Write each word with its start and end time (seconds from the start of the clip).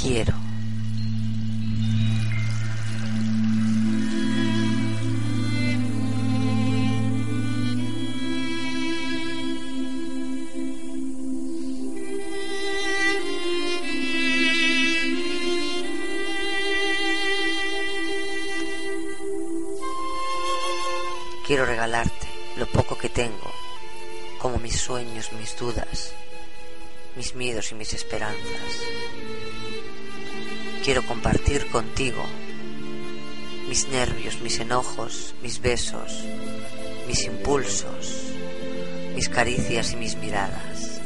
quiero. 0.00 0.34
Quiero 21.46 21.66
regalarte 21.66 22.28
lo 22.56 22.66
poco 22.66 22.96
que 22.96 23.08
tengo, 23.08 23.32
como 24.38 24.58
mis 24.58 24.80
sueños, 24.80 25.32
mis 25.32 25.56
dudas, 25.58 26.14
mis 27.16 27.34
miedos 27.34 27.72
y 27.72 27.74
mis 27.74 27.92
esperanzas. 27.92 28.40
Quiero 30.84 31.02
compartir 31.06 31.66
contigo 31.68 32.24
mis 33.68 33.88
nervios, 33.88 34.40
mis 34.40 34.58
enojos, 34.58 35.34
mis 35.42 35.60
besos, 35.60 36.24
mis 37.06 37.24
impulsos, 37.24 38.32
mis 39.14 39.28
caricias 39.28 39.92
y 39.92 39.96
mis 39.96 40.16
miradas. 40.16 41.00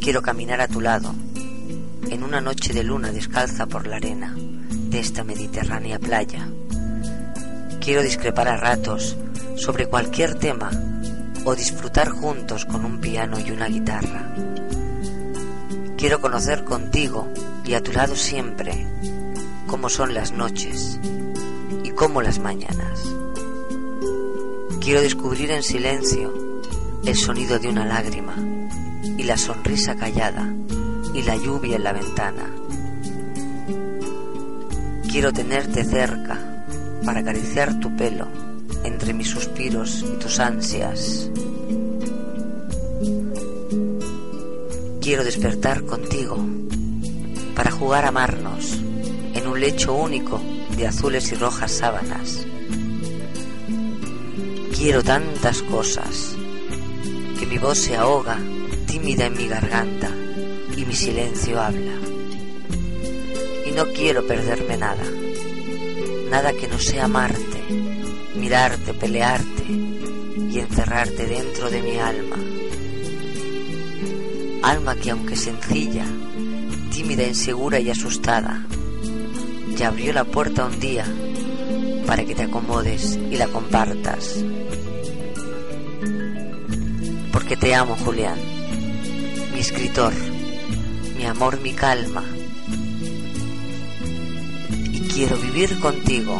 Quiero 0.00 0.20
caminar 0.20 0.60
a 0.60 0.68
tu 0.68 0.80
lado 0.80 1.14
en 2.10 2.22
una 2.22 2.40
noche 2.40 2.72
de 2.72 2.82
luna 2.82 3.10
descalza 3.10 3.66
por 3.66 3.86
la 3.86 3.96
arena 3.96 4.34
de 4.36 4.98
esta 4.98 5.24
mediterránea 5.24 5.98
playa. 5.98 6.48
Quiero 7.82 8.04
discrepar 8.04 8.46
a 8.46 8.56
ratos 8.56 9.16
sobre 9.56 9.86
cualquier 9.86 10.36
tema 10.36 10.70
o 11.44 11.56
disfrutar 11.56 12.10
juntos 12.10 12.64
con 12.64 12.84
un 12.84 13.00
piano 13.00 13.40
y 13.40 13.50
una 13.50 13.66
guitarra. 13.66 14.32
Quiero 15.96 16.20
conocer 16.20 16.62
contigo 16.62 17.28
y 17.64 17.74
a 17.74 17.82
tu 17.82 17.90
lado 17.90 18.14
siempre 18.14 18.86
cómo 19.66 19.88
son 19.88 20.14
las 20.14 20.30
noches 20.30 21.00
y 21.82 21.90
cómo 21.90 22.22
las 22.22 22.38
mañanas. 22.38 23.02
Quiero 24.80 25.00
descubrir 25.00 25.50
en 25.50 25.64
silencio 25.64 26.32
el 27.04 27.16
sonido 27.16 27.58
de 27.58 27.68
una 27.68 27.84
lágrima 27.84 28.36
y 29.02 29.24
la 29.24 29.36
sonrisa 29.36 29.96
callada 29.96 30.54
y 31.14 31.22
la 31.22 31.34
lluvia 31.34 31.74
en 31.74 31.82
la 31.82 31.92
ventana. 31.92 32.48
Quiero 35.10 35.32
tenerte 35.32 35.82
cerca 35.82 36.52
para 37.04 37.20
acariciar 37.20 37.78
tu 37.80 37.94
pelo 37.96 38.26
entre 38.84 39.12
mis 39.12 39.28
suspiros 39.28 40.02
y 40.02 40.18
tus 40.18 40.38
ansias. 40.40 41.30
Quiero 45.00 45.24
despertar 45.24 45.84
contigo 45.84 46.36
para 47.54 47.70
jugar 47.70 48.04
a 48.04 48.08
amarnos 48.08 48.78
en 49.34 49.46
un 49.46 49.60
lecho 49.60 49.94
único 49.94 50.40
de 50.76 50.86
azules 50.86 51.32
y 51.32 51.34
rojas 51.34 51.72
sábanas. 51.72 52.46
Quiero 54.76 55.02
tantas 55.02 55.62
cosas 55.62 56.36
que 57.38 57.46
mi 57.46 57.58
voz 57.58 57.78
se 57.78 57.96
ahoga 57.96 58.38
tímida 58.86 59.26
en 59.26 59.36
mi 59.36 59.48
garganta 59.48 60.10
y 60.76 60.84
mi 60.84 60.94
silencio 60.94 61.60
habla. 61.60 61.94
Y 63.66 63.70
no 63.72 63.86
quiero 63.92 64.26
perderme 64.26 64.76
nada, 64.76 65.04
nada 66.32 66.54
que 66.54 66.66
no 66.66 66.78
sea 66.78 67.04
amarte, 67.04 67.60
mirarte, 68.34 68.94
pelearte 68.94 69.64
y 69.68 70.58
encerrarte 70.58 71.26
dentro 71.26 71.70
de 71.70 71.82
mi 71.82 71.98
alma. 71.98 72.36
Alma 74.62 74.96
que 74.96 75.10
aunque 75.10 75.36
sencilla, 75.36 76.06
tímida, 76.90 77.24
insegura 77.24 77.80
y 77.80 77.90
asustada, 77.90 78.64
ya 79.76 79.88
abrió 79.88 80.14
la 80.14 80.24
puerta 80.24 80.64
un 80.64 80.80
día 80.80 81.04
para 82.06 82.24
que 82.24 82.34
te 82.34 82.44
acomodes 82.44 83.18
y 83.30 83.36
la 83.36 83.48
compartas. 83.48 84.42
Porque 87.30 87.58
te 87.58 87.74
amo, 87.74 87.94
Julián, 88.02 88.38
mi 89.52 89.60
escritor 89.60 90.14
mi 91.14 91.28
amor, 91.28 91.60
mi 91.60 91.72
calma. 91.72 92.24
Quiero 95.22 95.36
vivir 95.36 95.78
contigo 95.78 96.36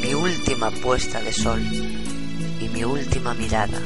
mi 0.00 0.14
última 0.14 0.70
puesta 0.70 1.20
de 1.20 1.30
sol 1.30 1.60
y 2.58 2.68
mi 2.70 2.84
última 2.84 3.34
mirada. 3.34 3.78